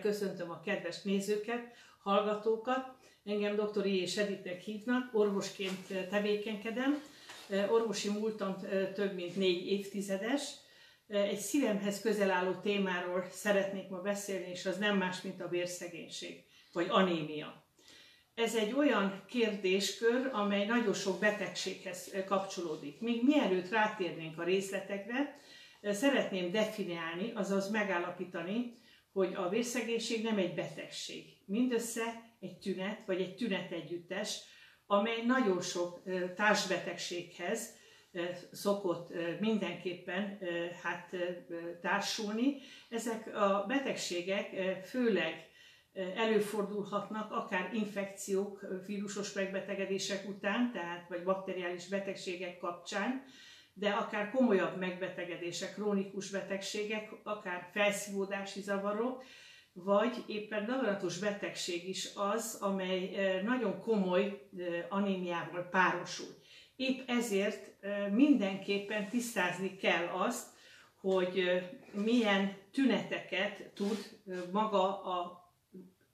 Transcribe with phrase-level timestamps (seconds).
[0.00, 1.60] köszöntöm a kedves nézőket,
[2.02, 2.98] hallgatókat.
[3.24, 3.86] Engem dr.
[3.86, 7.02] és Editnek hívnak, orvosként tevékenykedem.
[7.70, 8.56] Orvosi múltam
[8.94, 10.42] több mint négy évtizedes.
[11.08, 16.44] Egy szívemhez közel álló témáról szeretnék ma beszélni, és az nem más, mint a vérszegénység,
[16.72, 17.64] vagy anémia.
[18.34, 23.00] Ez egy olyan kérdéskör, amely nagyon sok betegséghez kapcsolódik.
[23.00, 25.40] Még mielőtt rátérnénk a részletekre,
[25.82, 28.74] szeretném definiálni, azaz megállapítani,
[29.12, 31.24] hogy a vérszegénység nem egy betegség.
[31.46, 34.40] Mindössze egy tünet, vagy egy tünet együttes,
[34.86, 36.02] amely nagyon sok
[36.34, 37.78] társbetegséghez
[38.52, 40.38] szokott mindenképpen
[40.82, 41.16] hát
[41.80, 42.56] társulni.
[42.88, 44.50] Ezek a betegségek
[44.84, 45.48] főleg
[46.16, 53.24] előfordulhatnak akár infekciók, vírusos megbetegedések után, tehát vagy bakteriális betegségek kapcsán,
[53.80, 59.24] de akár komolyabb megbetegedések, krónikus betegségek, akár felszívódási zavarok,
[59.72, 63.10] vagy éppen daganatos betegség is az, amely
[63.42, 64.48] nagyon komoly
[64.88, 66.34] anémiával párosul.
[66.76, 67.72] Épp ezért
[68.10, 70.48] mindenképpen tisztázni kell azt,
[71.00, 74.20] hogy milyen tüneteket tud
[74.52, 75.48] maga a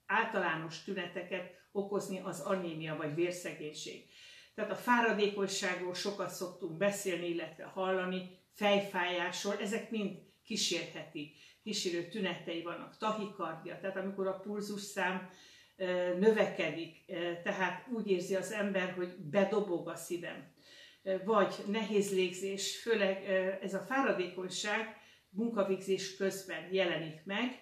[0.06, 4.04] általános tüneteket okozni az anémia vagy vérszegénység.
[4.56, 12.96] Tehát a fáradékonyságról sokat szoktunk beszélni, illetve hallani, fejfájásról, ezek mind kísérheti, kísérő tünetei vannak,
[12.96, 15.30] tahikardia, tehát amikor a pulzusszám
[16.18, 17.04] növekedik,
[17.42, 20.54] tehát úgy érzi az ember, hogy bedobog a szívem,
[21.24, 23.24] vagy nehéz légzés, főleg
[23.62, 24.96] ez a fáradékonyság
[25.28, 27.60] munkavégzés közben jelenik meg,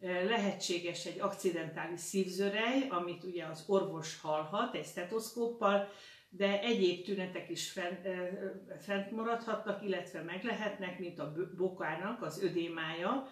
[0.00, 5.88] lehetséges egy akcidentális szívzörej, amit ugye az orvos hallhat egy stetoszkóppal,
[6.36, 7.70] de egyéb tünetek is
[8.80, 13.28] fent, maradhatnak, illetve meg lehetnek, mint a bokának az ödémája,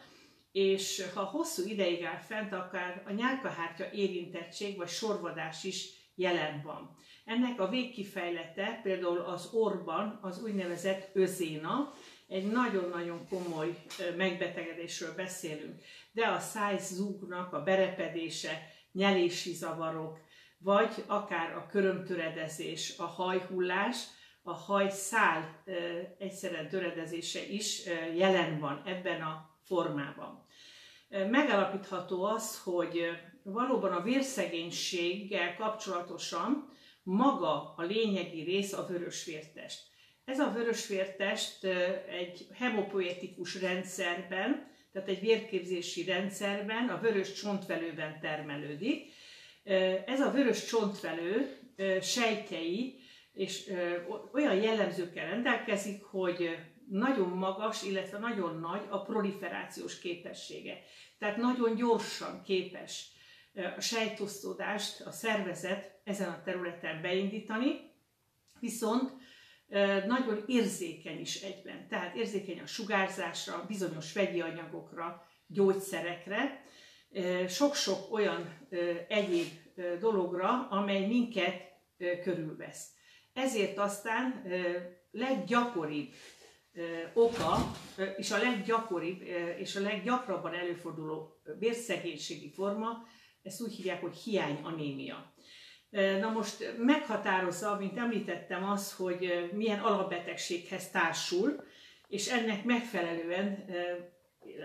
[0.52, 6.96] és ha hosszú ideig áll fent, akár a nyálkahártya érintettség vagy sorvadás is jelen van.
[7.24, 11.92] Ennek a végkifejlete például az orban az úgynevezett özéna,
[12.29, 13.77] egy nagyon-nagyon komoly
[14.17, 20.18] megbetegedésről beszélünk, de a szájzúgnak a berepedése, nyelési zavarok,
[20.64, 23.97] vagy akár a körömtöredezés, a hajhullás,
[24.42, 25.63] a hajszál
[26.19, 27.83] egyszerűen töredezése is
[28.17, 30.47] jelen van ebben a formában.
[31.08, 33.11] Megállapítható az, hogy
[33.42, 36.73] valóban a vérszegénységgel kapcsolatosan
[37.03, 39.80] maga a lényegi rész a vörösvértest.
[40.24, 41.64] Ez a vörösvértest
[42.08, 49.13] egy hemopoetikus rendszerben, tehát egy vérképzési rendszerben, a vörös csontvelőben termelődik.
[50.07, 51.58] Ez a vörös csontvelő
[52.01, 53.02] sejtjei
[53.33, 53.73] és
[54.33, 56.58] olyan jellemzőkkel rendelkezik, hogy
[56.89, 60.79] nagyon magas, illetve nagyon nagy a proliferációs képessége.
[61.19, 63.13] Tehát nagyon gyorsan képes
[63.77, 67.92] a sejtosztódást a szervezet ezen a területen beindítani,
[68.61, 69.13] viszont
[70.07, 71.89] nagyon érzékeny is egyben.
[71.89, 76.64] Tehát érzékeny a sugárzásra, bizonyos vegyi anyagokra, gyógyszerekre,
[77.48, 78.69] sok-sok olyan
[79.08, 79.48] egyéb
[80.01, 81.73] dologra, amely minket
[82.23, 82.89] körülvesz.
[83.33, 84.42] Ezért aztán
[85.11, 86.13] leggyakoribb
[87.13, 87.57] oka,
[88.17, 89.23] és a leggyakoribb
[89.58, 93.07] és a leggyakrabban előforduló vérszegénységi forma,
[93.42, 95.33] ezt úgy hívják, hogy hiányanémia.
[96.20, 101.64] Na most meghatározza, mint említettem, az, hogy milyen alapbetegséghez társul,
[102.08, 103.64] és ennek megfelelően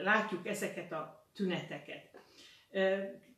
[0.03, 2.08] látjuk ezeket a tüneteket.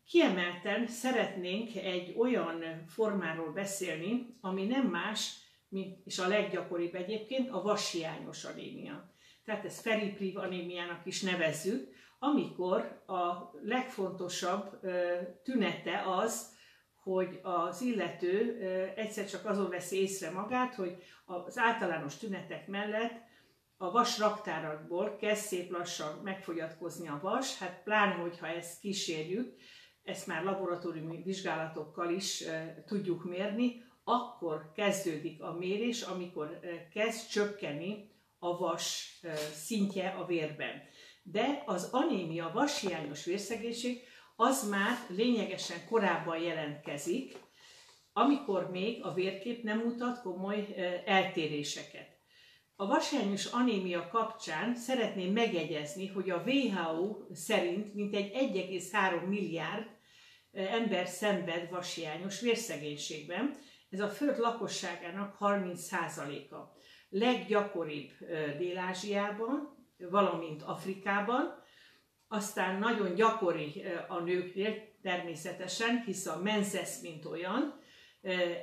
[0.05, 5.33] Kiemelten szeretnénk egy olyan formáról beszélni, ami nem más,
[5.67, 9.13] mint, és a leggyakoribb egyébként, a vashiányos anémia.
[9.45, 14.79] Tehát ezt feripriv anémiának is nevezzük, amikor a legfontosabb
[15.43, 16.59] tünete az,
[17.03, 18.59] hogy az illető
[18.95, 23.29] egyszer csak azon veszi észre magát, hogy az általános tünetek mellett
[23.81, 29.55] a vas raktárakból kezd szép lassan megfogyatkozni a vas, hát pláne, hogyha ezt kísérjük,
[30.03, 32.43] ezt már laboratóriumi vizsgálatokkal is
[32.85, 36.59] tudjuk mérni, akkor kezdődik a mérés, amikor
[36.93, 39.19] kezd csökkenni a vas
[39.53, 40.81] szintje a vérben.
[41.23, 44.01] De az anémia, vashiányos vérszegénység
[44.35, 47.35] az már lényegesen korábban jelentkezik,
[48.13, 50.67] amikor még a vérkép nem mutat komoly
[51.05, 52.00] eltéréseket.
[52.81, 59.85] A vasányos anémia kapcsán szeretném megjegyezni, hogy a WHO szerint mintegy 1,3 milliárd
[60.51, 63.55] ember szenved vashiányos vérszegénységben.
[63.89, 66.55] Ez a föld lakosságának 30%-a.
[67.09, 68.09] Leggyakoribb
[68.57, 71.63] Dél-Ázsiában, valamint Afrikában,
[72.27, 77.79] aztán nagyon gyakori a nőknél természetesen, hisz a menzesz, mint olyan,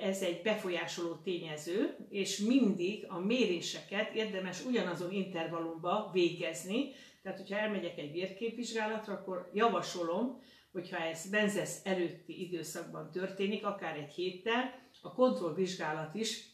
[0.00, 6.92] ez egy befolyásoló tényező, és mindig a méréseket érdemes ugyanazon intervallumba végezni.
[7.22, 14.12] Tehát, hogyha elmegyek egy vérképvizsgálatra, akkor javasolom, hogyha ez benzesz előtti időszakban történik, akár egy
[14.12, 16.44] héttel, a kontrollvizsgálat is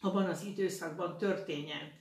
[0.00, 1.92] abban az időszakban történjen.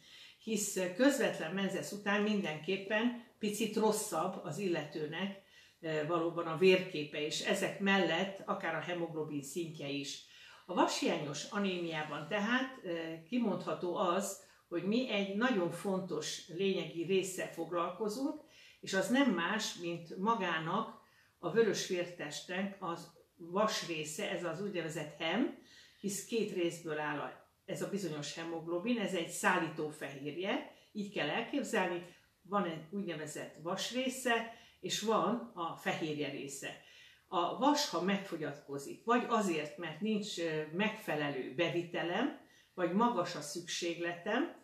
[0.43, 5.41] Hisz közvetlen menzesz után mindenképpen picit rosszabb az illetőnek
[6.07, 10.27] valóban a vérképe, és ezek mellett akár a hemoglobin szintje is.
[10.69, 12.81] A vashiányos anémiában tehát
[13.27, 18.41] kimondható az, hogy mi egy nagyon fontos lényegi része foglalkozunk,
[18.79, 21.01] és az nem más, mint magának
[21.39, 25.57] a vörösvértestnek az vas része, ez az úgynevezett hem,
[25.99, 27.31] hisz két részből áll
[27.65, 32.05] ez a bizonyos hemoglobin, ez egy szállító fehérje, így kell elképzelni,
[32.41, 36.81] van egy úgynevezett vas része, és van a fehérje része
[37.31, 40.35] a vas, ha megfogyatkozik, vagy azért, mert nincs
[40.73, 42.39] megfelelő bevitelem,
[42.73, 44.57] vagy magas a szükségletem,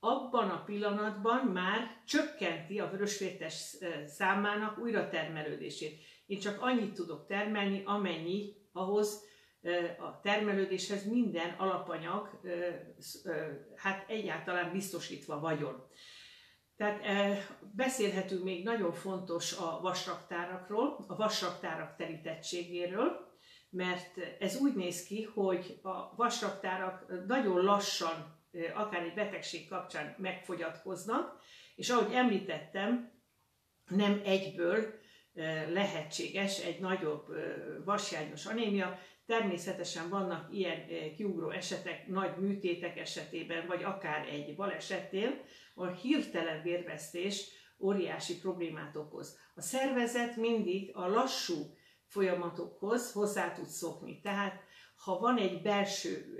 [0.00, 3.76] abban a pillanatban már csökkenti a vörösvértes
[4.06, 6.00] számának újratermelődését.
[6.26, 9.28] Én csak annyit tudok termelni, amennyi ahhoz
[9.98, 12.40] a termelődéshez minden alapanyag
[13.76, 15.88] hát egyáltalán biztosítva vagyon.
[16.80, 17.46] Tehát e,
[17.76, 23.28] beszélhetünk még nagyon fontos a vasraktárakról, a vasraktárak terítettségéről,
[23.70, 28.38] mert ez úgy néz ki, hogy a vasraktárak nagyon lassan,
[28.74, 31.40] akár egy betegség kapcsán megfogyatkoznak,
[31.76, 33.12] és ahogy említettem,
[33.88, 34.94] nem egyből
[35.72, 37.26] lehetséges egy nagyobb
[37.84, 38.98] vasjányos anémia,
[39.30, 40.86] Természetesen vannak ilyen
[41.16, 45.44] kiugró esetek, nagy műtétek esetében, vagy akár egy balesetnél,
[45.74, 47.48] a hirtelen vérvesztés
[47.78, 49.38] óriási problémát okoz.
[49.54, 51.54] A szervezet mindig a lassú
[52.06, 54.20] folyamatokhoz hozzá tud szokni.
[54.20, 54.62] Tehát
[54.96, 56.36] ha van egy belső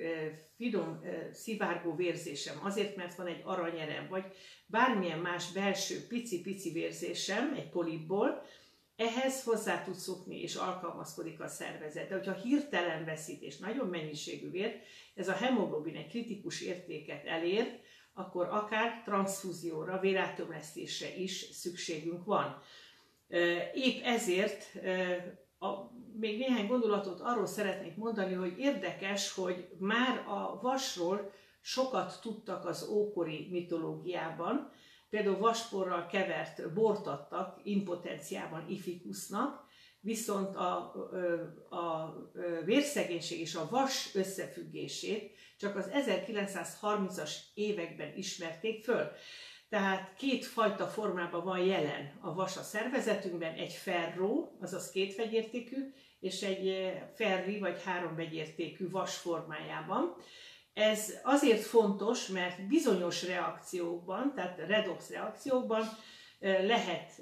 [0.56, 1.00] finom
[1.32, 4.24] szivárgó vérzésem, azért mert van egy aranyerem, vagy
[4.66, 8.42] bármilyen más belső pici-pici vérzésem egy polipból,
[9.00, 12.08] ehhez hozzá tud szokni és alkalmazkodik a szervezet.
[12.08, 17.80] De hogyha hirtelen veszít és nagyon mennyiségű vért, ez a hemoglobin egy kritikus értéket elér,
[18.12, 22.62] akkor akár transfúzióra, vérátömlesztésre is szükségünk van.
[23.74, 24.64] Épp ezért
[25.58, 25.68] a,
[26.18, 32.88] még néhány gondolatot arról szeretnék mondani, hogy érdekes, hogy már a vasról sokat tudtak az
[32.88, 34.72] ókori mitológiában,
[35.10, 39.68] például vasporral kevert bort adtak impotenciában ifikusznak,
[40.00, 40.94] viszont a,
[41.68, 42.16] a, a
[42.64, 49.10] vérszegénység és a vas összefüggését csak az 1930-as években ismerték föl.
[49.68, 55.92] Tehát két fajta formában van jelen a vas a szervezetünkben, egy ferró, azaz két vegyértékű,
[56.20, 60.16] és egy ferri vagy három vegyértékű vas formájában.
[60.80, 65.84] Ez azért fontos, mert bizonyos reakciókban, tehát redox reakciókban
[66.40, 67.12] lehet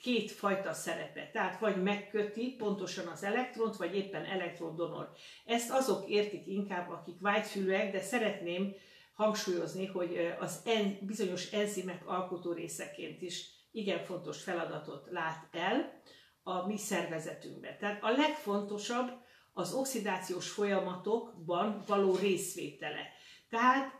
[0.00, 1.30] két fajta szerepe.
[1.32, 5.10] Tehát vagy megköti pontosan az elektront, vagy éppen elektrodonor.
[5.46, 8.74] Ezt azok értik inkább, akik vágyfülőek, de szeretném
[9.14, 16.00] hangsúlyozni, hogy az en, bizonyos enzimek alkotó részeként is igen fontos feladatot lát el
[16.42, 17.78] a mi szervezetünkben.
[17.78, 19.10] Tehát a legfontosabb
[19.52, 23.08] az oxidációs folyamatokban való részvétele.
[23.48, 23.92] Tehát,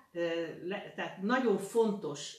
[0.94, 2.37] tehát nagyon fontos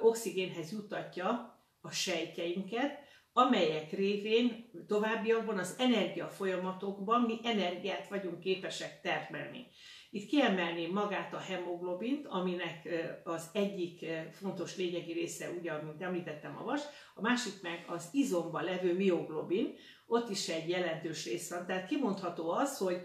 [0.00, 2.98] oxigénhez jutatja a sejtjeinket,
[3.32, 9.66] amelyek révén továbbiakban az energiafolyamatokban mi energiát vagyunk képesek termelni.
[10.14, 12.88] Itt kiemelném magát a hemoglobint, aminek
[13.24, 16.80] az egyik fontos lényegi része, ugye, amit említettem, a vas,
[17.14, 19.74] a másik meg az izomban levő mioglobin,
[20.06, 21.66] ott is egy jelentős rész van.
[21.66, 23.00] Tehát kimondható az, hogy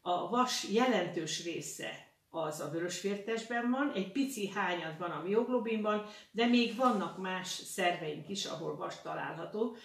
[0.00, 2.05] a vas jelentős része
[2.36, 8.28] az a vörösvértesben van, egy pici hányad van a mioglobinban, de még vannak más szerveink
[8.28, 9.76] is, ahol vas található.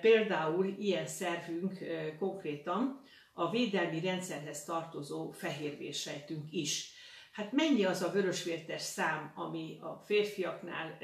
[0.00, 1.78] Például ilyen szervünk
[2.18, 6.92] konkrétan a védelmi rendszerhez tartozó fehérvérsejtünk is.
[7.32, 10.98] Hát mennyi az a vörösvértes szám, ami a férfiaknál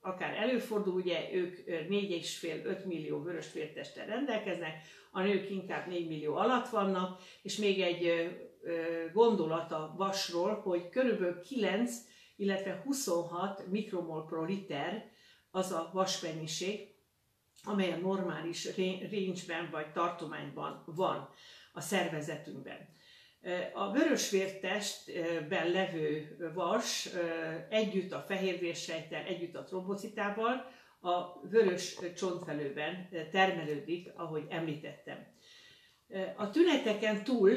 [0.00, 4.74] akár előfordul, ugye ők 4,5-5 millió vörösvértestel rendelkeznek,
[5.10, 8.30] a nők inkább 4 millió alatt vannak, és még egy
[9.12, 11.92] gondolat a vasról, hogy körülbelül 9,
[12.36, 15.10] illetve 26 mikromol pro liter
[15.50, 16.90] az a vasmennyiség,
[17.64, 21.28] amely a normális range vagy tartományban van
[21.72, 22.88] a szervezetünkben.
[23.72, 27.08] A vörösvértestben levő vas
[27.68, 35.31] együtt a fehérvérsejttel, együtt a trombocitával a vörös csontvelőben termelődik, ahogy említettem.
[36.36, 37.50] A tüneteken túl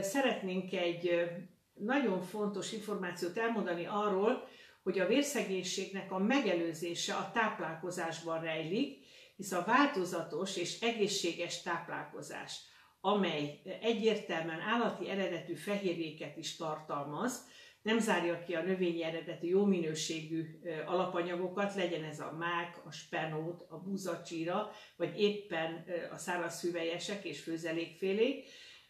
[0.00, 1.30] szeretnénk egy
[1.74, 4.48] nagyon fontos információt elmondani arról,
[4.82, 9.04] hogy a vérszegénységnek a megelőzése a táplálkozásban rejlik,
[9.36, 12.60] hisz a változatos és egészséges táplálkozás,
[13.00, 17.46] amely egyértelműen állati eredetű fehérjéket is tartalmaz,
[17.84, 23.64] nem zárja ki a növényi eredetű jó minőségű alapanyagokat, legyen ez a mák, a spenót,
[23.68, 28.44] a búzacsíra, vagy éppen a száraz hüvelyesek és főzelékfélék,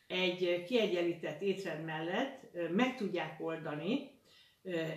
[0.06, 4.10] egy kiegyenlített étrend mellett meg tudják oldani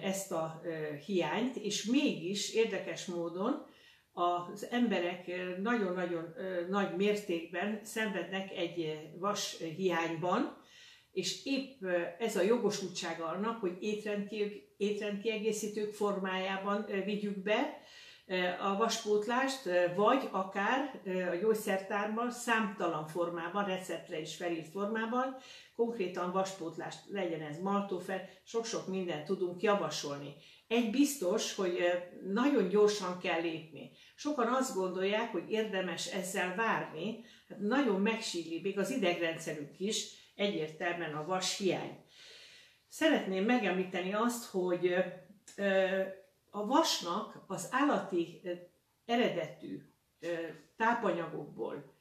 [0.02, 0.62] ezt a
[1.06, 3.66] hiányt, és mégis érdekes módon
[4.14, 6.34] az emberek nagyon-nagyon
[6.70, 10.66] nagy mértékben szenvednek egy vas hiányban,
[11.18, 11.84] és épp
[12.20, 13.78] ez a jogosultsága annak, hogy
[14.78, 17.82] étrendkiegészítők formájában vigyük be
[18.62, 25.36] a vaspótlást, vagy akár a gyógyszertárban számtalan formában, receptre is felírt formában,
[25.76, 30.34] konkrétan vaspótlást legyen ez maltófer, sok-sok mindent tudunk javasolni.
[30.68, 31.80] Egy biztos, hogy
[32.34, 33.92] nagyon gyorsan kell lépni.
[34.16, 41.14] Sokan azt gondolják, hogy érdemes ezzel várni, hát nagyon megsígli még az idegrendszerünk is, egyértelműen
[41.14, 41.98] a vas hiány.
[42.88, 44.96] Szeretném megemlíteni azt, hogy
[46.50, 48.42] a vasnak az állati
[49.06, 49.82] eredetű
[50.76, 51.96] tápanyagokból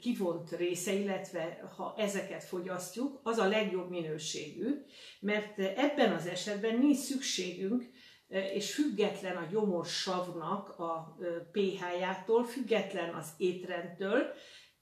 [0.00, 4.84] kivont része, illetve ha ezeket fogyasztjuk, az a legjobb minőségű,
[5.20, 7.84] mert ebben az esetben nincs szükségünk,
[8.28, 11.18] és független a gyomorsavnak a
[11.52, 14.32] pH-jától, független az étrendtől,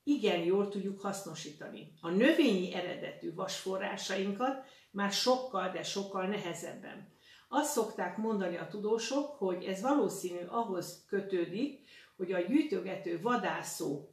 [0.04, 1.92] igen jól tudjuk hasznosítani.
[2.00, 7.12] A növényi eredetű vasforrásainkat már sokkal, de sokkal nehezebben.
[7.48, 14.08] Azt szokták mondani a tudósok, hogy ez valószínű ahhoz kötődik, hogy a gyűjtögető vadászó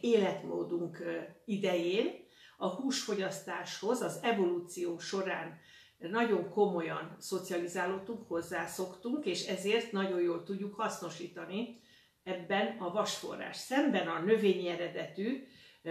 [0.00, 1.02] életmódunk
[1.44, 5.58] idején a húsfogyasztáshoz az evolúció során
[5.98, 11.80] nagyon komolyan szocializálódtunk, hozzászoktunk, és ezért nagyon jól tudjuk hasznosítani
[12.24, 13.56] ebben a vasforrás.
[13.56, 15.46] Szemben a növényi eredetű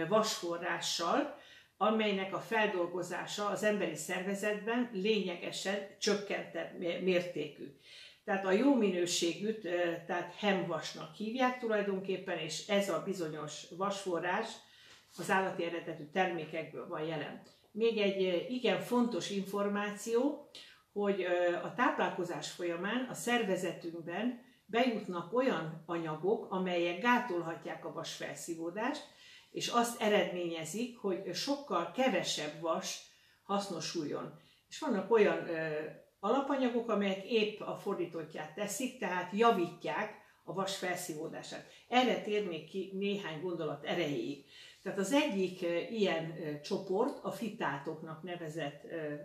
[0.08, 1.38] vasforrással,
[1.76, 7.76] amelynek a feldolgozása az emberi szervezetben lényegesen csökkentett mértékű.
[8.24, 9.60] Tehát a jó minőségűt,
[10.06, 14.48] tehát hemvasnak hívják tulajdonképpen, és ez a bizonyos vasforrás
[15.16, 17.42] az állati eredetű termékekből van jelen.
[17.72, 20.48] Még egy igen fontos információ,
[20.92, 21.22] hogy
[21.62, 29.02] a táplálkozás folyamán a szervezetünkben bejutnak olyan anyagok, amelyek gátolhatják a vas felszívódást,
[29.50, 33.02] és azt eredményezik, hogy sokkal kevesebb vas
[33.42, 34.38] hasznosuljon.
[34.68, 35.48] És vannak olyan
[36.20, 41.66] alapanyagok, amelyek épp a fordítottját teszik, tehát javítják a vas felszívódását.
[41.88, 44.44] Erre térnék ki néhány gondolat erejéig.
[44.82, 45.60] Tehát az egyik
[45.90, 48.82] ilyen csoport a fitátoknak nevezett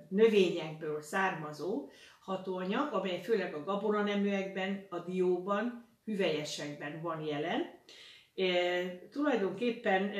[0.09, 1.89] növényekből származó
[2.25, 7.61] hatóanyag, amely főleg a gabonaneműekben, a dióban, hüvelyesekben van jelen.
[8.35, 8.45] E,
[9.11, 10.11] tulajdonképpen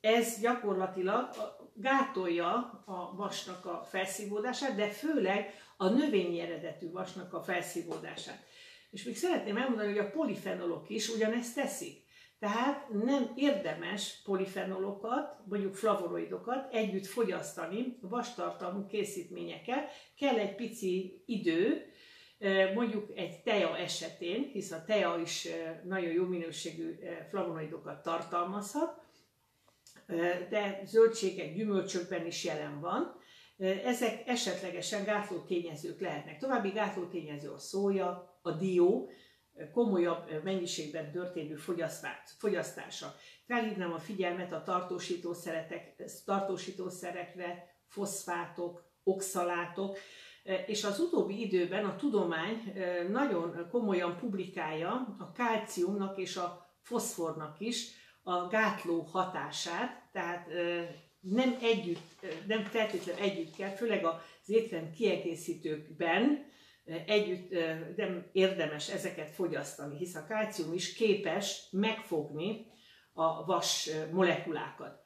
[0.00, 1.28] ez gyakorlatilag
[1.74, 8.44] gátolja a vasnak a felszívódását, de főleg a növényi eredetű vasnak a felszívódását.
[8.90, 11.99] És még szeretném elmondani, hogy a polifenolok is ugyanezt teszik.
[12.40, 19.88] Tehát nem érdemes polifenolokat, mondjuk flavoroidokat együtt fogyasztani vastartalmú készítményekkel.
[20.16, 21.84] Kell egy pici idő,
[22.74, 25.48] mondjuk egy teja esetén, hisz a teja is
[25.84, 26.98] nagyon jó minőségű
[27.30, 29.02] flavonoidokat tartalmazhat,
[30.50, 33.18] de zöldségek, gyümölcsökben is jelen van.
[33.84, 36.38] Ezek esetlegesen gátló tényezők lehetnek.
[36.38, 39.10] További gátló tényező a szója, a dió,
[39.72, 41.54] komolyabb mennyiségben történő
[42.38, 43.14] fogyasztása.
[43.46, 44.62] Felhívnám a figyelmet a
[46.24, 49.98] tartósítószerekre, foszfátok, oxalátok,
[50.66, 52.72] és az utóbbi időben a tudomány
[53.10, 57.88] nagyon komolyan publikálja a kálciumnak és a foszfornak is
[58.22, 60.48] a gátló hatását, tehát
[61.20, 66.46] nem együtt, nem feltétlenül együtt kell, főleg az étrend kiegészítőkben
[67.06, 67.50] együtt
[67.96, 72.66] nem érdemes ezeket fogyasztani, hisz a kálcium is képes megfogni
[73.12, 74.98] a vas molekulákat.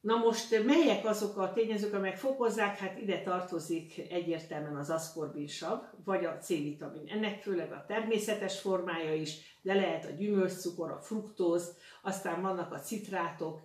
[0.00, 2.78] Na most melyek azok a tényezők, amelyek fokozzák?
[2.78, 7.08] Hát ide tartozik egyértelműen az aszkorbinsav, vagy a C-vitamin.
[7.08, 12.78] Ennek főleg a természetes formája is, de lehet a gyümölcscukor, a fruktóz, aztán vannak a
[12.78, 13.60] citrátok,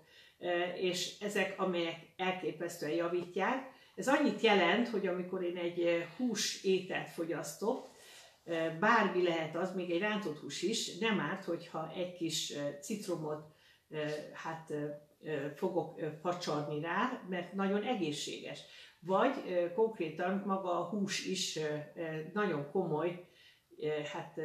[0.76, 3.70] és ezek, amelyek elképesztően javítják.
[3.96, 7.90] Ez annyit jelent, hogy amikor én egy hús ételt fogyasztok,
[8.80, 13.44] bármi lehet az, még egy rántott hús is, nem árt, hogyha egy kis citromot
[14.34, 14.74] hát
[15.56, 18.60] fogok facsarni rá, mert nagyon egészséges.
[19.00, 19.34] Vagy
[19.76, 21.60] konkrétan maga a hús is
[22.34, 23.26] nagyon komoly
[24.14, 24.40] hát,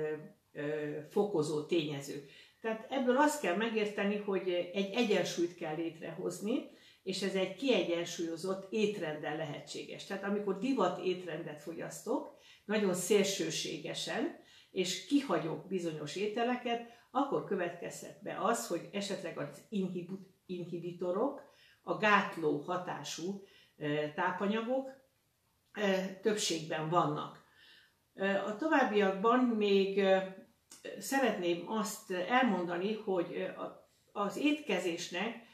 [1.11, 2.29] fokozó tényező.
[2.61, 6.71] Tehát ebből azt kell megérteni, hogy egy egyensúlyt kell létrehozni,
[7.07, 10.07] és ez egy kiegyensúlyozott étrenddel lehetséges.
[10.07, 14.39] Tehát amikor divat étrendet fogyasztok, nagyon szélsőségesen,
[14.71, 19.63] és kihagyok bizonyos ételeket, akkor következhet be az, hogy esetleg az
[20.47, 21.43] inhibitorok,
[21.83, 23.45] a gátló hatású
[24.15, 24.91] tápanyagok
[26.23, 27.45] többségben vannak.
[28.47, 30.05] A továbbiakban még
[30.99, 33.51] szeretném azt elmondani, hogy
[34.13, 35.46] az étkezésnek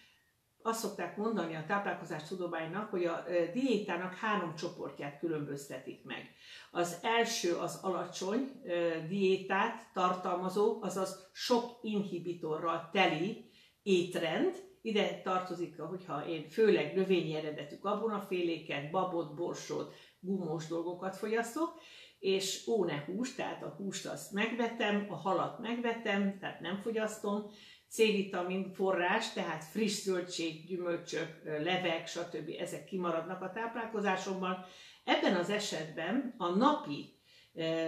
[0.62, 6.34] azt szokták mondani a táplálkozás tudománynak, hogy a diétának három csoportját különböztetik meg.
[6.70, 8.62] Az első az alacsony
[9.08, 13.50] diétát tartalmazó, azaz sok inhibitorral teli
[13.82, 21.80] étrend, ide tartozik, hogyha én főleg növényi eredetű gabonaféléket, babot, borsot, gumós dolgokat fogyasztok,
[22.18, 27.50] és óne hús, tehát a húst azt megvetem, a halat megvetem, tehát nem fogyasztom,
[27.92, 32.50] C-vitamin forrás, tehát friss zöldség, gyümölcsök, levek, stb.
[32.58, 34.64] ezek kimaradnak a táplálkozásomban.
[35.04, 37.14] Ebben az esetben a napi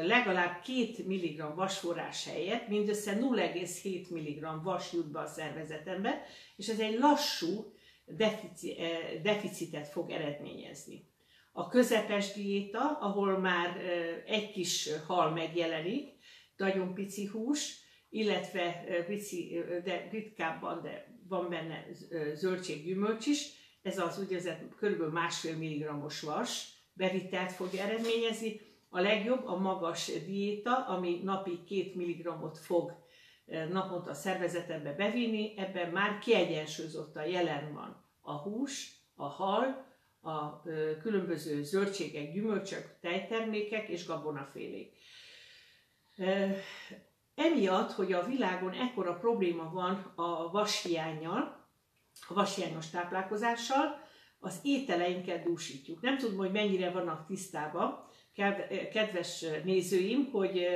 [0.02, 6.22] legalább 2 mg vasforrás helyett mindössze 0,7 mg vas jut be a szervezetembe,
[6.56, 7.72] és ez egy lassú
[8.06, 8.76] defici,
[9.22, 11.08] deficitet fog eredményezni.
[11.52, 13.76] A közepes diéta, ahol már
[14.26, 16.12] egy kis hal megjelenik,
[16.56, 17.82] nagyon pici hús,
[18.14, 21.86] illetve pici, de ritkábban, de van benne
[22.34, 23.48] zöldséggyümölcs is,
[23.82, 25.12] ez az úgynevezett kb.
[25.12, 28.60] másfél milligrammos vas bevitelt fog eredményezni.
[28.88, 32.92] A legjobb a magas diéta, ami napi 2 mg-ot fog
[33.70, 39.86] naponta a szervezetembe bevinni, ebben már kiegyensúlyozottan jelen van a hús, a hal,
[40.20, 40.62] a
[41.02, 44.92] különböző zöldségek, gyümölcsök, tejtermékek és gabonafélék.
[47.34, 51.68] Emiatt, hogy a világon ekkora probléma van a vashiányjal,
[52.28, 54.02] a vashiányos táplálkozással,
[54.38, 56.00] az ételeinket dúsítjuk.
[56.00, 58.08] Nem tudom, hogy mennyire vannak tisztában,
[58.92, 60.66] kedves nézőim, hogy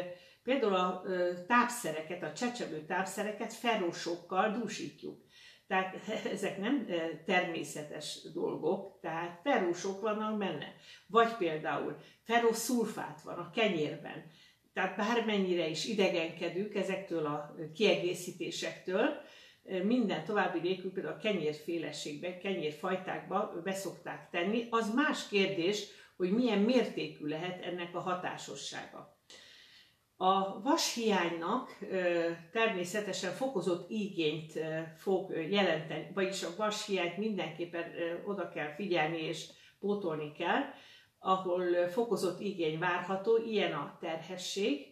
[0.42, 1.02] például a
[1.46, 5.26] tápszereket, a csecsebő tápszereket ferrosokkal dúsítjuk.
[5.66, 6.86] Tehát ezek nem
[7.24, 10.74] természetes dolgok, tehát ferrósok vannak benne.
[11.06, 14.30] Vagy például ferroszulfát van a kenyérben.
[14.78, 19.20] Tehát bármennyire is idegenkedünk ezektől a kiegészítésektől,
[19.82, 24.66] minden további nélkül például a kenyérféleségbe, kenyérfajtákba beszokták tenni.
[24.70, 25.86] Az más kérdés,
[26.16, 29.18] hogy milyen mértékű lehet ennek a hatásossága.
[30.16, 31.78] A vashiánynak
[32.52, 34.52] természetesen fokozott igényt
[34.96, 37.84] fog jelenteni, vagyis a vashiányt mindenképpen
[38.26, 39.46] oda kell figyelni és
[39.80, 40.62] pótolni kell,
[41.18, 44.86] ahol fokozott igény várható, ilyen a terhesség,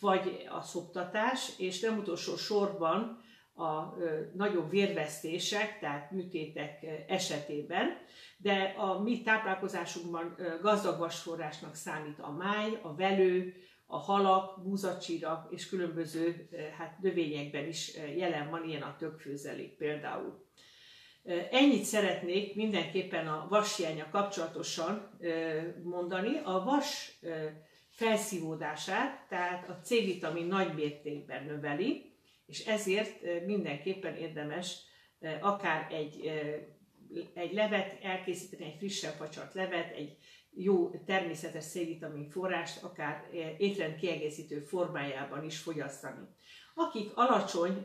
[0.00, 3.20] vagy a szoptatás, és nem utolsó sorban
[3.54, 3.94] a
[4.34, 7.88] nagyobb vérvesztések, tehát műtétek esetében,
[8.36, 13.54] de a mi táplálkozásunkban gazdag vasforrásnak számít a máj, a velő,
[13.86, 20.44] a halak, búzacsirak és különböző hát, növényekben is jelen van, ilyen a tökfőzelék például.
[21.50, 25.18] Ennyit szeretnék mindenképpen a vashiánya kapcsolatosan
[25.82, 26.40] mondani.
[26.44, 27.18] A vas
[27.90, 32.12] felszívódását, tehát a C-vitamin nagy mértékben növeli,
[32.46, 34.76] és ezért mindenképpen érdemes
[35.40, 36.30] akár egy,
[37.34, 40.16] egy levet elkészíteni, egy frissen facsart levet, egy
[40.54, 46.26] jó természetes C-vitamin forrást, akár étrend kiegészítő formájában is fogyasztani.
[46.74, 47.84] Akik alacsony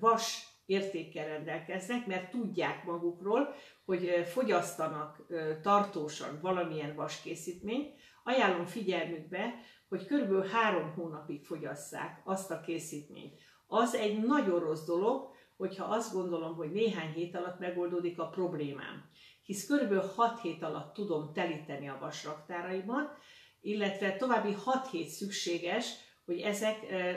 [0.00, 3.54] vas értékkel rendelkeznek, mert tudják magukról,
[3.84, 5.26] hogy fogyasztanak
[5.62, 9.54] tartósan valamilyen vaskészítményt, ajánlom figyelmükbe,
[9.88, 13.40] hogy körülbelül három hónapig fogyasszák azt a készítményt.
[13.66, 19.08] Az egy nagyon rossz dolog, hogyha azt gondolom, hogy néhány hét alatt megoldódik a problémám.
[19.42, 23.18] Hisz körülbelül 6 hét alatt tudom telíteni a vasraktáraimat,
[23.60, 25.94] illetve további 6 hét szükséges,
[26.30, 26.76] hogy ezek,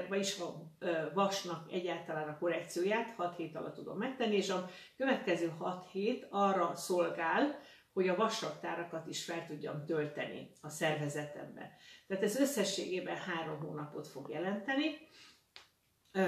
[0.09, 0.71] vagyis a
[1.13, 6.75] vasnak egyáltalán a korrekcióját 6 hét alatt tudom megtenni, és a következő 6 hét arra
[6.75, 7.59] szolgál,
[7.93, 11.71] hogy a vasraktárakat is fel tudjam tölteni a szervezetembe.
[12.07, 14.97] Tehát ez összességében három hónapot fog jelenteni.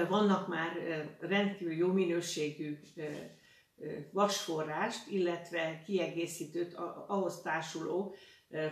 [0.08, 0.72] Vannak már
[1.20, 2.78] rendkívül jó minőségű
[4.12, 6.74] vasforrást, illetve kiegészítőt
[7.06, 8.14] ahhoz társuló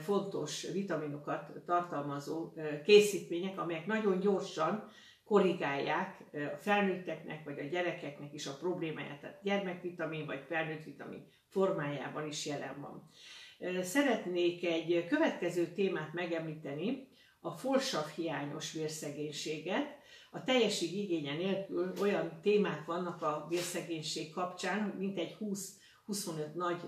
[0.01, 2.53] fontos vitaminokat tartalmazó
[2.85, 4.91] készítmények, amelyek nagyon gyorsan
[5.25, 12.27] korrigálják a felnőtteknek vagy a gyerekeknek is a problémáját, tehát gyermekvitamin vagy felnőtt vitamin formájában
[12.27, 13.11] is jelen van.
[13.83, 17.09] Szeretnék egy következő témát megemlíteni,
[17.45, 19.97] a folsav hiányos vérszegénységet.
[20.31, 25.37] A teljesség igénye nélkül olyan témák vannak a vérszegénység kapcsán, mint egy
[26.09, 26.81] 20-25 nagy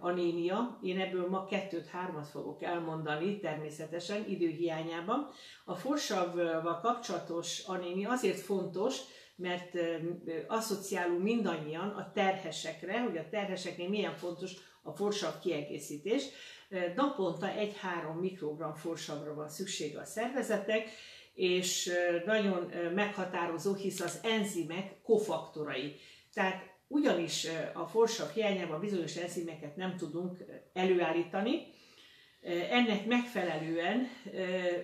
[0.00, 0.78] anémia.
[0.82, 5.28] Én ebből ma kettőt, hármat fogok elmondani, természetesen időhiányában.
[5.64, 8.98] A forsavval kapcsolatos anémia azért fontos,
[9.36, 9.78] mert
[10.46, 16.24] asszociálunk mindannyian a terhesekre, hogy a terheseknél milyen fontos a forsav kiegészítés.
[16.96, 20.88] Naponta 1-3 mikrogram forsavra van szüksége a szervezetek,
[21.34, 21.90] és
[22.26, 25.96] nagyon meghatározó, hisz az enzimek kofaktorai.
[26.34, 31.66] Tehát ugyanis a forsav hiányában bizonyos enzimeket nem tudunk előállítani,
[32.70, 34.06] ennek megfelelően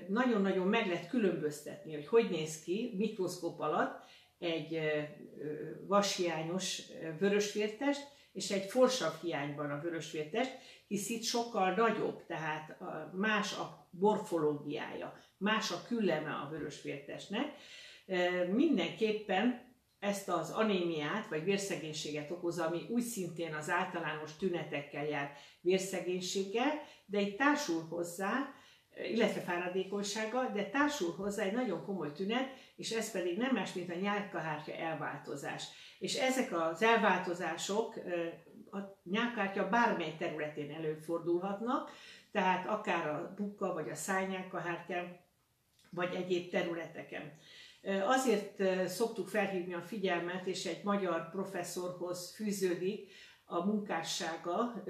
[0.08, 4.04] nagyon-nagyon meg lehet különböztetni, hogy hogy néz ki mikroszkóp alatt
[4.38, 4.80] egy
[5.86, 6.82] vashiányos
[7.18, 8.00] vörösvértest,
[8.32, 10.50] és egy forsav hiányban a vörösvértest,
[10.86, 12.78] hisz itt sokkal nagyobb, tehát
[13.12, 17.46] más a morfológiája, más a külleme a vörösvértestnek.
[18.50, 19.67] Mindenképpen
[19.98, 27.18] ezt az anémiát vagy vérszegénységet okoz, ami úgy szintén az általános tünetekkel jár vérszegénységgel, de
[27.18, 28.54] egy társul hozzá,
[29.12, 33.90] illetve fáradékonysággal, de társul hozzá egy nagyon komoly tünet, és ez pedig nem más, mint
[33.90, 35.64] a nyálkahártya elváltozás.
[35.98, 37.94] És ezek az elváltozások
[38.70, 41.90] a nyálkahártya bármely területén előfordulhatnak,
[42.32, 45.16] tehát akár a bukka vagy a szájnyálkahártyán,
[45.90, 47.38] vagy egyéb területeken.
[48.06, 53.12] Azért szoktuk felhívni a figyelmet, és egy magyar professzorhoz fűződik
[53.44, 54.82] a munkássága,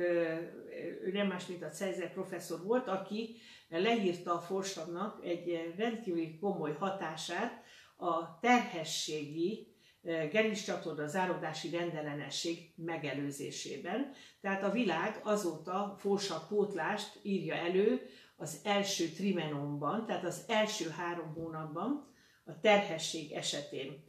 [1.05, 3.37] ő nem más, mint a Cezár professzor volt, aki
[3.69, 7.63] leírta a forsavnak egy rendkívüli komoly hatását
[7.97, 14.13] a terhességi gerincsatorna zárodási rendellenesség megelőzésében.
[14.41, 18.01] Tehát a világ azóta forsav pótlást írja elő
[18.37, 22.17] az első trimenonban, tehát az első három hónapban,
[22.49, 24.07] a terhesség esetén.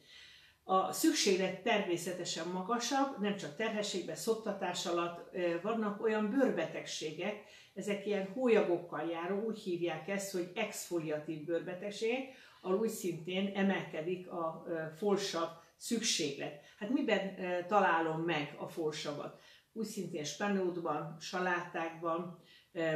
[0.64, 9.10] A szükséglet természetesen magasabb, nem csak terhességben, szoktatás alatt vannak olyan bőrbetegségek, ezek ilyen hólyagokkal
[9.10, 12.24] járó, úgy hívják ezt, hogy exfoliatív bőrbetegségek,
[12.62, 14.66] ahol úgy szintén emelkedik a
[14.98, 16.62] folsav szükséglet.
[16.80, 17.36] Hát miben
[17.68, 19.42] találom meg a folsavat?
[19.74, 22.44] Úgy szintén spenótban, salátákban,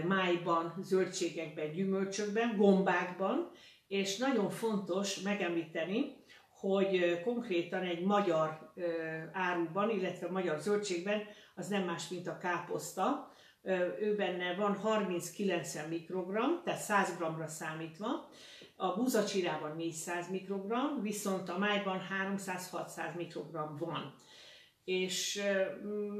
[0.07, 3.51] májban, zöldségekben, gyümölcsökben, gombákban,
[3.93, 6.15] és nagyon fontos megemlíteni,
[6.49, 8.73] hogy konkrétan egy magyar
[9.31, 11.21] áruban, illetve magyar zöldségben
[11.55, 13.31] az nem más, mint a káposzta.
[13.99, 18.29] Ő benne van 30-90 mikrogram, tehát 100 g-ra számítva,
[18.75, 22.01] a búzacsirában 400 mikrogram, viszont a májban
[22.35, 24.13] 300-600 mikrogram van.
[24.83, 25.41] És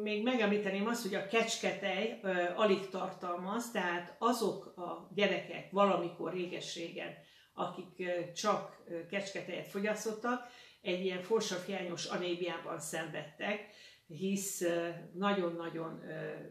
[0.02, 2.20] még megemlíteném azt, hogy a kecsketej
[2.56, 10.48] alig tartalmaz, tehát azok a gyerekek valamikor réges-régen, akik csak kecsketejet fogyasztottak,
[10.82, 13.70] egy ilyen forsavhiányos anémiában szenvedtek,
[14.08, 14.64] hisz
[15.14, 16.04] nagyon-nagyon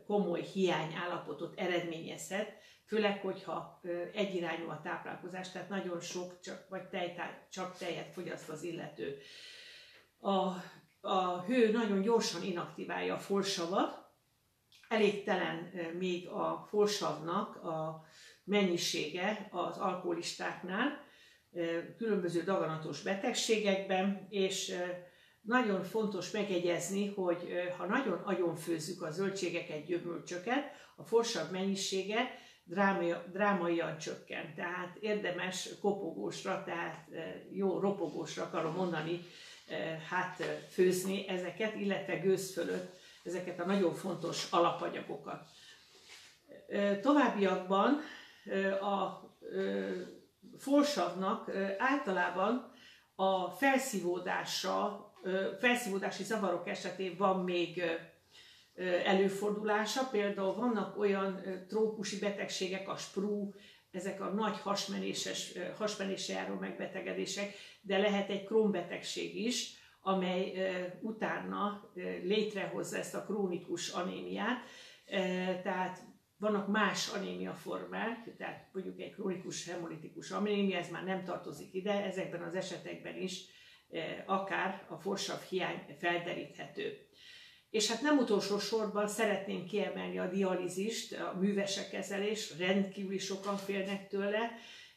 [0.07, 2.53] komoly hiányállapotot eredményezhet,
[2.87, 3.81] főleg, hogyha
[4.15, 7.15] egyirányú a táplálkozás, tehát nagyon sok csak, vagy tej,
[7.51, 9.19] csak tejet fogyaszt az illető.
[10.21, 10.53] A,
[11.01, 14.11] a hő nagyon gyorsan inaktiválja a folsavat,
[14.89, 18.05] elégtelen még a folsavnak a
[18.45, 21.05] mennyisége az alkoholistáknál,
[21.99, 24.75] különböző daganatos betegségekben, és
[25.41, 30.65] nagyon fontos megegyezni, hogy ha nagyon agyonfőzzük a zöldségeket, gyümölcsöket,
[30.97, 32.39] a forsabb mennyisége
[33.33, 34.55] drámaian csökken.
[34.55, 37.09] Tehát érdemes kopogósra, tehát
[37.51, 39.21] jó ropogósra akarom mondani,
[40.09, 45.49] hát főzni ezeket, illetve gőz fölött ezeket a nagyon fontos alapanyagokat.
[47.01, 48.01] Továbbiakban
[48.81, 49.21] a
[50.59, 52.73] forsavnak általában
[53.15, 55.07] a felszívódásra,
[55.61, 57.83] felszívódási zavarok esetén van még
[59.05, 60.09] előfordulása.
[60.11, 63.55] Például vannak olyan trópusi betegségek, a sprú,
[63.91, 70.53] ezek a nagy hasmenéses, hasmenésre járó megbetegedések, de lehet egy krónbetegség is, amely
[71.01, 71.91] utána
[72.23, 74.65] létrehozza ezt a krónikus anémiát.
[75.63, 76.01] Tehát
[76.43, 82.05] vannak más anémia formák, tehát mondjuk egy krónikus hemolitikus anémia, ez már nem tartozik ide,
[82.05, 83.41] ezekben az esetekben is
[84.27, 87.07] akár a forsav hiány felderíthető.
[87.71, 94.09] És hát nem utolsó sorban szeretném kiemelni a dialízist, a művesek kezelés, rendkívül sokan félnek
[94.09, 94.51] tőle,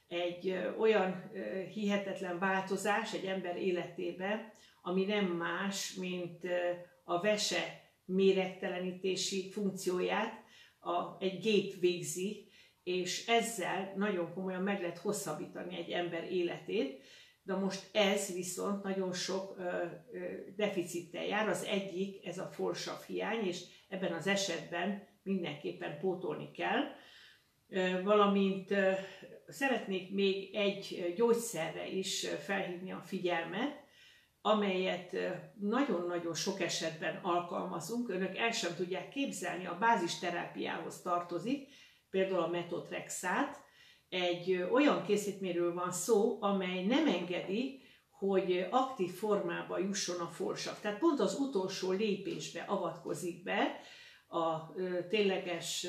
[0.08, 1.32] egy olyan
[1.74, 6.48] hihetetlen változás egy ember életébe, ami nem más, mint
[7.04, 10.44] a vese méregtelenítési funkcióját
[10.86, 12.48] a, egy gép végzi,
[12.84, 17.04] és ezzel nagyon komolyan meg lehet hosszabbítani egy ember életét,
[17.44, 20.20] de most ez viszont nagyon sok ö, ö,
[20.56, 21.50] deficittel jár.
[21.50, 26.82] Az egyik, ez a folsav hiány, és ebben az esetben mindenképpen pótolni kell.
[27.70, 28.92] Ö, valamint ö,
[29.48, 33.85] szeretnék még egy gyógyszerre is felhívni a figyelmet,
[34.46, 35.16] amelyet
[35.60, 41.68] nagyon-nagyon sok esetben alkalmazunk, önök el sem tudják képzelni, a bázisterápiához tartozik,
[42.10, 43.64] például a metotrexát,
[44.10, 50.80] egy olyan készítményről van szó, amely nem engedi, hogy aktív formába jusson a folsav.
[50.80, 53.80] Tehát pont az utolsó lépésbe avatkozik be
[54.28, 54.74] a
[55.10, 55.88] tényleges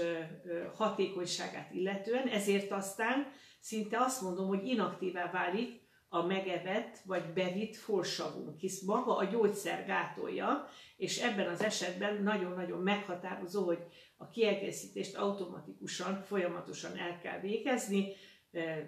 [0.74, 8.58] hatékonyságát illetően, ezért aztán szinte azt mondom, hogy inaktívá válik a megevett vagy bevitt folsavunk,
[8.58, 16.22] hisz maga a gyógyszer gátolja, és ebben az esetben nagyon-nagyon meghatározó, hogy a kiegészítést automatikusan,
[16.22, 18.12] folyamatosan el kell végezni,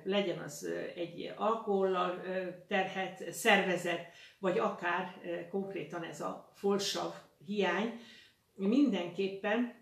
[0.04, 2.22] legyen az egy alkohollal
[2.68, 4.06] terhet szervezet,
[4.38, 5.14] vagy akár
[5.50, 8.00] konkrétan ez a folsav hiány,
[8.54, 9.76] mindenképpen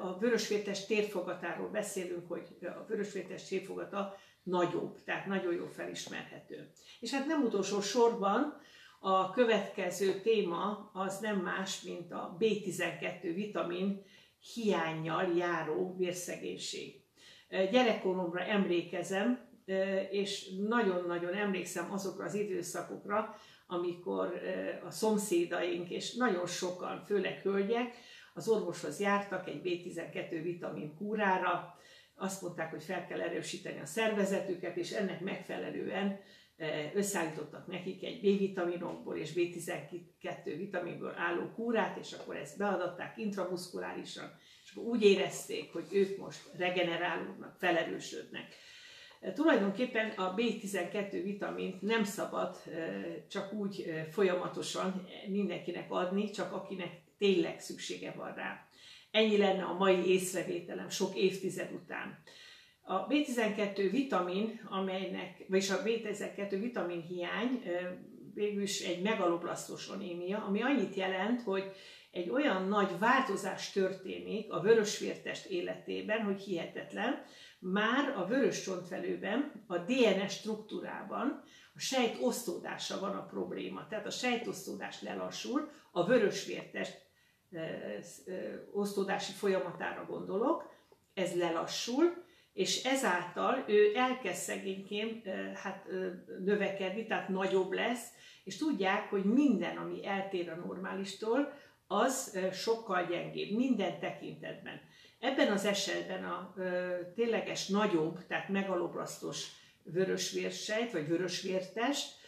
[0.00, 6.70] a vörösvértes térfogatáról beszélünk, hogy a vörösvértes térfogata nagyobb, tehát nagyon jó felismerhető.
[7.00, 8.60] És hát nem utolsó sorban
[9.00, 14.02] a következő téma az nem más, mint a B12 vitamin
[14.54, 17.00] hiányjal járó vérszegénység.
[17.48, 19.48] Gyerekkoromra emlékezem,
[20.10, 24.40] és nagyon-nagyon emlékszem azokra az időszakokra, amikor
[24.86, 27.94] a szomszédaink, és nagyon sokan, főleg hölgyek,
[28.34, 31.78] az orvoshoz jártak egy B12 vitamin kúrára,
[32.16, 36.20] azt mondták, hogy fel kell erősíteni a szervezetüket, és ennek megfelelően
[36.56, 44.38] eh, összeállítottak nekik egy B-vitaminokból és B12 vitaminból álló kúrát, és akkor ezt beadatták intramuszkulárisan,
[44.64, 48.46] és akkor úgy érezték, hogy ők most regenerálódnak, felerősödnek.
[49.20, 57.04] Eh, tulajdonképpen a B12 vitamint nem szabad eh, csak úgy folyamatosan mindenkinek adni, csak akinek
[57.18, 58.68] tényleg szüksége van rá.
[59.16, 62.22] Ennyi lenne a mai észrevételem sok évtized után.
[62.82, 67.62] A B12 vitamin, amelynek, vagyis a B12 vitamin hiány
[68.34, 71.72] végülis egy megaloblasztos anémia, ami annyit jelent, hogy
[72.10, 77.24] egy olyan nagy változás történik a vörösvértest életében, hogy hihetetlen,
[77.58, 81.42] már a vörös csontvelőben, a DNS struktúrában
[81.74, 83.86] a sejt osztódása van a probléma.
[83.88, 87.05] Tehát a sejtosztódás lelassul, a vörösvértest
[88.72, 90.74] osztódási folyamatára gondolok,
[91.14, 95.86] ez lelassul, és ezáltal ő elkezd szegényként hát,
[96.44, 98.08] növekedni, tehát nagyobb lesz,
[98.44, 101.52] és tudják, hogy minden, ami eltér a normálistól,
[101.86, 104.80] az sokkal gyengébb, minden tekintetben.
[105.20, 106.54] Ebben az esetben a
[107.14, 109.46] tényleges nagyobb, tehát megalobrasztos
[109.82, 112.24] vörösvérsejt, vagy vörösvértest,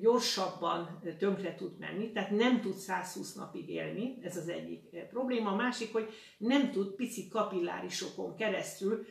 [0.00, 5.50] gyorsabban tönkre tud menni, tehát nem tud 120 napig élni, ez az egyik probléma.
[5.50, 9.06] A másik, hogy nem tud pici kapillárisokon keresztül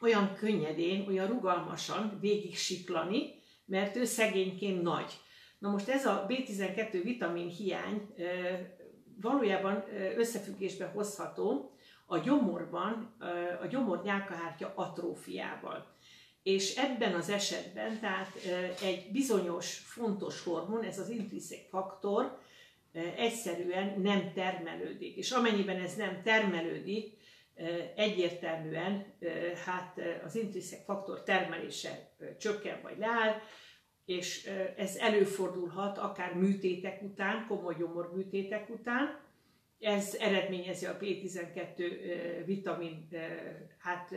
[0.00, 5.20] olyan könnyedén, olyan rugalmasan végig siklani, mert ő szegényként nagy.
[5.58, 8.14] Na most ez a B12 vitamin hiány
[9.20, 9.84] valójában
[10.16, 13.16] összefüggésbe hozható a gyomorban,
[13.62, 15.91] a gyomor nyálkahártya atrófiával.
[16.42, 18.32] És ebben az esetben, tehát
[18.82, 22.38] egy bizonyos fontos hormon, ez az intrinszik faktor,
[23.16, 25.16] egyszerűen nem termelődik.
[25.16, 27.20] És amennyiben ez nem termelődik,
[27.96, 29.04] egyértelműen
[29.64, 33.40] hát az intrinszik faktor termelése csökken vagy leáll,
[34.04, 39.20] és ez előfordulhat akár műtétek után, komoly gyomorműtétek után.
[39.80, 43.08] Ez eredményezi a P12 vitamin
[43.78, 44.14] hát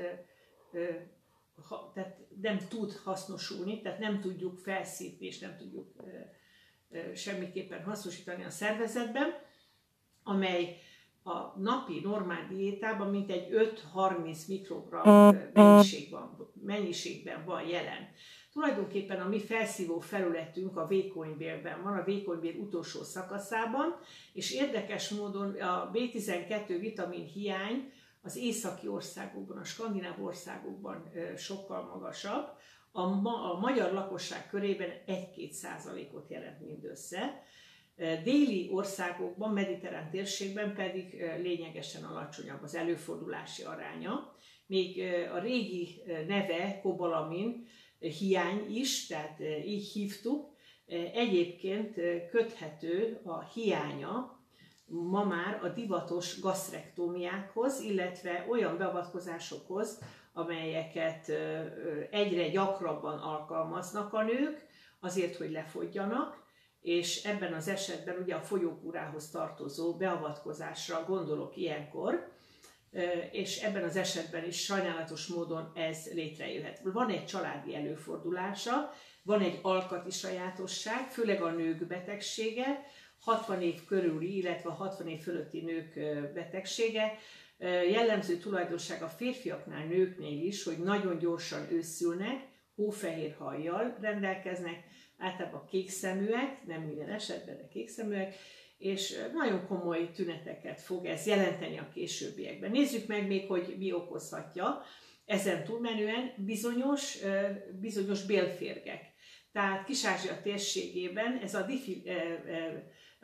[1.63, 6.09] ha, tehát nem tud hasznosulni, tehát nem tudjuk felszívni és nem tudjuk ö,
[6.97, 9.33] ö, semmiképpen hasznosítani a szervezetben,
[10.23, 10.77] amely
[11.23, 13.47] a napi normál diétában mintegy
[13.95, 16.29] 5-30 mikrogram mennyiségben,
[16.61, 18.09] mennyiségben van jelen.
[18.53, 23.99] Tulajdonképpen a mi felszívó felületünk a vékonybélben van, a vékonybél utolsó szakaszában,
[24.33, 27.91] és érdekes módon a B12 vitamin hiány
[28.25, 32.47] az északi országokban, a skandináv országokban sokkal magasabb,
[32.91, 37.43] a, ma, a magyar lakosság körében 1-2 százalékot jelent mindössze.
[38.23, 44.35] Déli országokban, mediterrán térségben pedig lényegesen alacsonyabb az előfordulási aránya.
[44.65, 45.01] Még
[45.33, 47.67] a régi neve kobalamin
[47.99, 50.53] hiány is, tehát így hívtuk,
[51.13, 51.93] egyébként
[52.31, 54.34] köthető a hiánya
[54.85, 59.99] ma már a divatos gasztrektómiákhoz, illetve olyan beavatkozásokhoz,
[60.33, 61.31] amelyeket
[62.11, 64.65] egyre gyakrabban alkalmaznak a nők,
[64.99, 66.43] azért, hogy lefogyjanak,
[66.81, 72.33] és ebben az esetben ugye a folyókúrához tartozó beavatkozásra gondolok ilyenkor,
[73.31, 76.79] és ebben az esetben is sajnálatos módon ez létrejöhet.
[76.83, 78.91] Van egy családi előfordulása,
[79.23, 82.83] van egy alkati sajátosság, főleg a nők betegsége,
[83.19, 85.93] 60 év körüli, illetve 60 év fölötti nők
[86.33, 87.17] betegsége.
[87.91, 94.83] Jellemző tulajdonság a férfiaknál, nőknél is, hogy nagyon gyorsan őszülnek, hófehér hajjal rendelkeznek,
[95.17, 98.35] általában kékszeműek, nem minden esetben, de kékszeműek,
[98.77, 102.71] és nagyon komoly tüneteket fog ez jelenteni a későbbiekben.
[102.71, 104.81] Nézzük meg még, hogy mi okozhatja.
[105.25, 107.17] Ezen túlmenően bizonyos,
[107.79, 109.13] bizonyos bélférgek.
[109.51, 112.03] Tehát Kis-Ázsia térségében ez a difi,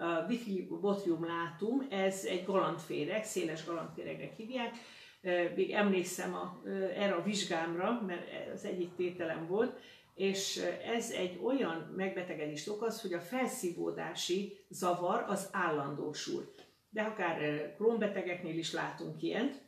[0.01, 0.27] a
[0.81, 4.75] botrium látum, ez egy galantféreg, széles galantféregnek hívják.
[5.55, 6.61] Még emlékszem a,
[6.95, 9.79] erre a vizsgámra, mert az egyik tételem volt,
[10.15, 16.53] és ez egy olyan megbetegedést okoz, hogy a felszívódási zavar az állandósul.
[16.89, 19.61] De akár krónbetegeknél is látunk ilyent.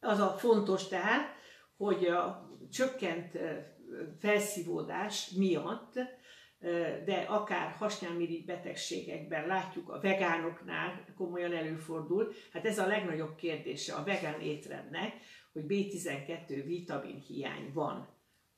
[0.00, 1.34] Az a fontos tehát,
[1.76, 3.38] hogy a csökkent
[4.18, 5.92] felszívódás miatt
[7.04, 12.32] de akár hasnyálmirigy betegségekben látjuk, a vegánoknál komolyan előfordul.
[12.52, 15.12] Hát ez a legnagyobb kérdése a vegán étrendnek,
[15.52, 18.08] hogy B12 vitamin hiány van.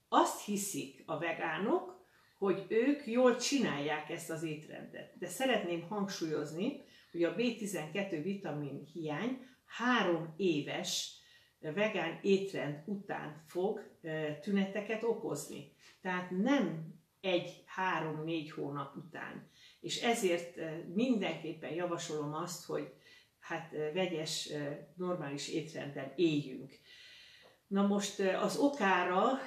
[0.08, 2.04] Azt hiszik a vegánok,
[2.38, 5.18] hogy ők jól csinálják ezt az étrendet.
[5.18, 6.82] De szeretném hangsúlyozni,
[7.12, 11.18] hogy a B12 vitamin hiány három éves
[11.60, 13.90] vegán étrend után fog
[14.40, 15.72] tüneteket okozni.
[16.00, 19.50] Tehát nem egy, három, négy hónap után.
[19.80, 20.56] És ezért
[20.94, 22.92] mindenképpen javasolom azt, hogy
[23.38, 24.48] hát vegyes,
[24.94, 26.78] normális étrenden éljünk.
[27.66, 29.38] Na most az okára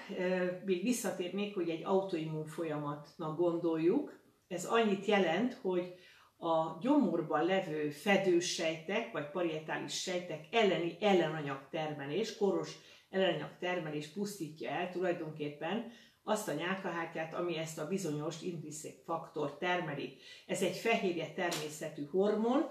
[0.65, 4.21] még visszatérnék, hogy egy autoimmun folyamatnak gondoljuk.
[4.47, 5.95] Ez annyit jelent, hogy
[6.37, 12.71] a gyomorban levő fedősejtek, vagy parietális sejtek elleni ellenanyag termelés, koros
[13.13, 15.91] ellenanyag termelés pusztítja el tulajdonképpen
[16.23, 20.17] azt a nyálkahártyát, ami ezt a bizonyos intrinszék faktor termeli.
[20.47, 22.67] Ez egy fehérje természetű hormon,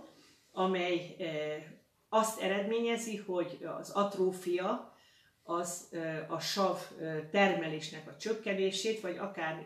[0.53, 1.65] amely eh,
[2.09, 4.97] azt eredményezi, hogy az atrófia
[5.43, 9.65] az eh, a sav eh, termelésnek a csökkenését, vagy akár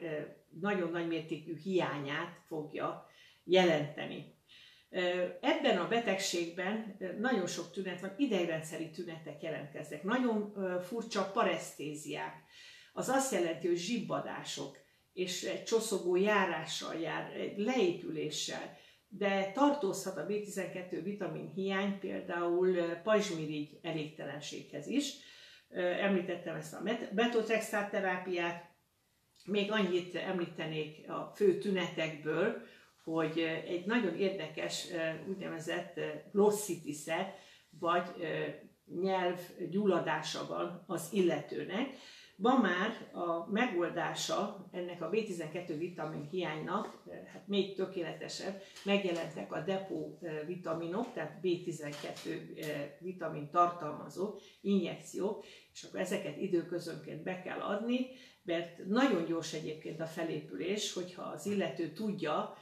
[0.61, 3.07] nagyon nagy mértékű hiányát fogja
[3.45, 4.36] jelenteni.
[5.41, 12.35] Ebben a betegségben nagyon sok tünet van, idegrendszeri tünetek jelentkeznek, nagyon furcsa paresztéziák,
[12.93, 14.79] az azt jelenti, hogy zsibbadások,
[15.13, 18.77] és egy csoszogó járással jár, egy leépüléssel,
[19.09, 25.15] de tartozhat a B12 vitamin hiány például pajzsmirigy elégtelenséghez is.
[26.01, 28.75] Említettem ezt a betotrexát terápiát,
[29.45, 32.63] még annyit említenék a fő tünetekből,
[33.07, 34.87] hogy egy nagyon érdekes
[35.29, 36.01] úgynevezett
[36.33, 37.05] glosszitis
[37.79, 38.09] vagy
[39.03, 39.41] nyelv
[39.71, 41.89] gyulladása van az illetőnek,
[42.39, 50.19] Ma már a megoldása ennek a B12 vitamin hiánynak, hát még tökéletesebb, megjelentek a depó
[50.47, 52.17] vitaminok, tehát B12
[53.01, 58.07] vitamin tartalmazó injekciók, és akkor ezeket időközönként be kell adni,
[58.43, 62.57] mert nagyon gyors egyébként a felépülés, hogyha az illető tudja,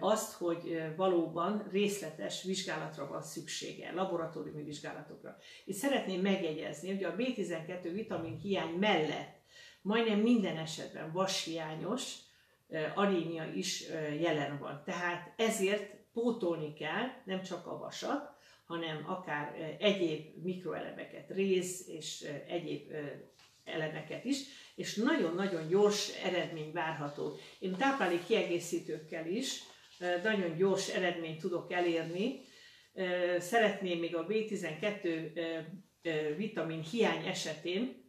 [0.00, 5.36] azt, hogy valóban részletes vizsgálatra van szüksége, laboratóriumi vizsgálatokra.
[5.64, 9.36] És szeretném megjegyezni, hogy a B12 vitamin hiány mellett
[9.82, 12.14] majdnem minden esetben vashiányos
[12.94, 13.84] anémia is
[14.20, 14.82] jelen van.
[14.84, 22.92] Tehát ezért pótolni kell nem csak a vasat, hanem akár egyéb mikroelemeket, rész és egyéb
[23.68, 24.38] elemeket is,
[24.74, 27.38] és nagyon-nagyon gyors eredmény várható.
[27.58, 29.62] Én táplálék kiegészítőkkel is
[30.22, 32.40] nagyon gyors eredményt tudok elérni.
[33.38, 35.30] Szeretném még a B12
[36.36, 38.06] vitamin hiány esetén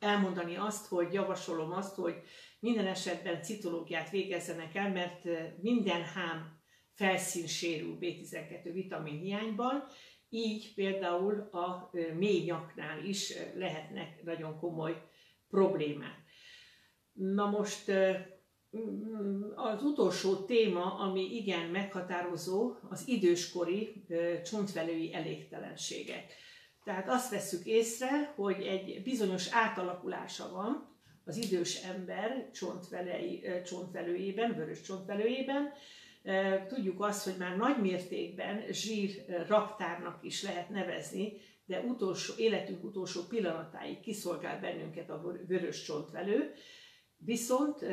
[0.00, 2.14] elmondani azt, hogy javasolom azt, hogy
[2.60, 5.24] minden esetben citológiát végezzenek el, mert
[5.60, 6.58] minden hám
[6.94, 9.84] felszín sérül B12 vitamin hiányban,
[10.30, 15.02] így például a mély nyaknál is lehetnek nagyon komoly
[15.50, 16.18] problémák.
[17.12, 17.88] Na most
[19.54, 24.04] az utolsó téma, ami igen meghatározó, az időskori
[24.44, 26.32] csontvelői elégtelenségek.
[26.84, 30.88] Tehát azt vesszük észre, hogy egy bizonyos átalakulása van
[31.24, 35.72] az idős ember csontvelei, csontvelőjében, vörös csontvelőjében.
[36.68, 41.32] Tudjuk azt, hogy már nagy mértékben zsír raktárnak is lehet nevezni,
[41.64, 46.52] de utolsó, életünk utolsó pillanatáig kiszolgál bennünket a vörös csontvelő,
[47.16, 47.84] viszont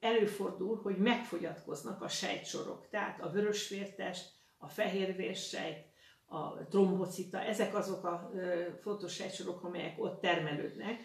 [0.00, 5.92] előfordul, hogy megfogyatkoznak a sejtsorok, tehát a vörösvértest, a fehérvérsejt,
[6.26, 8.32] a trombocita, ezek azok a
[8.80, 11.00] fontos sejtsorok, amelyek ott termelődnek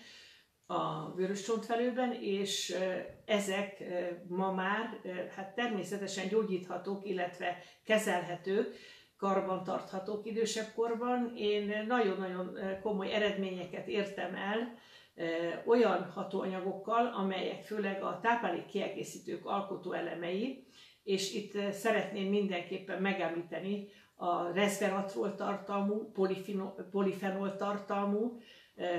[0.72, 2.76] a vörös csontvelőben, és
[3.26, 3.84] ezek
[4.28, 5.00] ma már
[5.36, 8.76] hát természetesen gyógyíthatók, illetve kezelhetők,
[9.18, 11.34] karban tarthatók idősebb korban.
[11.36, 14.78] Én nagyon-nagyon komoly eredményeket értem el
[15.66, 20.68] olyan hatóanyagokkal, amelyek főleg a táplálék kiegészítők alkotó elemei,
[21.04, 26.12] és itt szeretném mindenképpen megemlíteni a resveratrol tartalmú,
[26.92, 28.40] polifenol tartalmú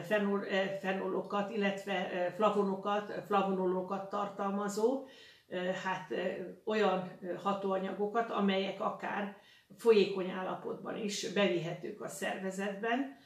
[0.02, 0.44] fenol,
[0.80, 5.06] fenolokat, illetve flavonokat, flavonolokat tartalmazó,
[5.82, 6.14] hát
[6.64, 9.36] olyan hatóanyagokat, amelyek akár
[9.76, 13.18] folyékony állapotban is bevihetők a szervezetben,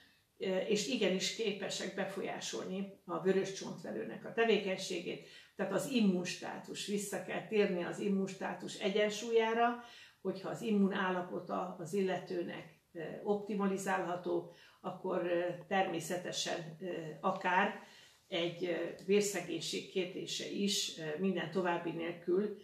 [0.69, 7.85] és igenis képesek befolyásolni a vörös csontvelőnek a tevékenységét, tehát az immunstátus, vissza kell térni
[7.85, 9.85] az immunstátus egyensúlyára,
[10.23, 12.83] hogyha az immunállapota az illetőnek
[13.23, 14.55] optimalizálható,
[14.85, 15.31] akkor
[15.69, 16.77] természetesen
[17.21, 17.81] akár
[18.29, 18.77] egy
[19.07, 22.59] vérszegénység kérdése is minden további nélkül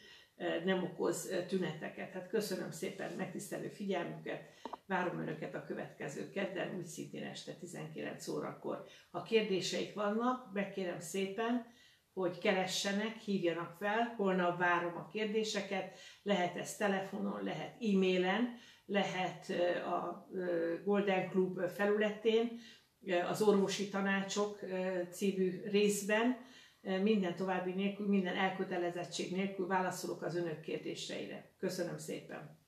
[0.64, 2.12] nem okoz tüneteket.
[2.12, 4.42] Hát köszönöm szépen megtisztelő figyelmüket,
[4.86, 8.84] várom Önöket a következő kedden, úgy szintén este 19 órakor.
[9.10, 11.66] Ha kérdéseik vannak, megkérem szépen,
[12.12, 18.58] hogy keressenek, hívjanak fel, holnap várom a kérdéseket, lehet ez telefonon, lehet e-mailen,
[18.90, 19.50] lehet
[19.84, 20.28] a
[20.84, 22.58] Golden Club felületén,
[23.28, 24.58] az orvosi tanácsok
[25.10, 26.36] című részben,
[27.02, 31.52] minden további nélkül, minden elkötelezettség nélkül válaszolok az önök kérdéseire.
[31.58, 32.59] Köszönöm szépen!